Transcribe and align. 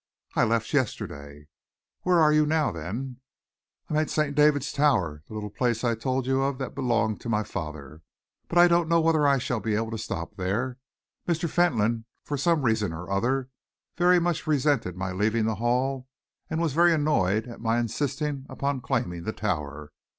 "I 0.33 0.45
left 0.45 0.73
yesterday." 0.73 1.45
"Where 2.01 2.17
are 2.19 2.33
you 2.33 2.47
now, 2.47 2.71
then?" 2.71 3.17
"I 3.87 3.93
am 3.93 3.99
at 3.99 4.09
St. 4.09 4.33
David's 4.35 4.73
Tower 4.73 5.21
the 5.27 5.35
little 5.35 5.51
place 5.51 5.83
I 5.83 5.93
told 5.93 6.25
you 6.25 6.41
of 6.41 6.57
that 6.57 6.73
belonged 6.73 7.21
to 7.21 7.29
my 7.29 7.43
father 7.43 8.01
but 8.47 8.57
I 8.57 8.67
don't 8.67 8.89
know 8.89 8.99
whether 8.99 9.27
I 9.27 9.37
shall 9.37 9.59
be 9.59 9.75
able 9.75 9.91
to 9.91 9.99
stop 9.99 10.37
there. 10.37 10.79
Mr. 11.27 11.47
Fentolin, 11.47 12.05
for 12.23 12.35
some 12.35 12.63
reason 12.63 12.91
or 12.93 13.11
other, 13.11 13.49
very 13.95 14.17
much 14.17 14.47
resented 14.47 14.95
my 14.97 15.11
leaving 15.11 15.45
the 15.45 15.53
Hall 15.61 16.07
and 16.49 16.59
was 16.59 16.73
very 16.73 16.93
annoyed 16.95 17.45
at 17.47 17.61
my 17.61 17.77
insisting 17.77 18.47
upon 18.49 18.81
claiming 18.81 19.21
the 19.25 19.33
Tower. 19.33 19.91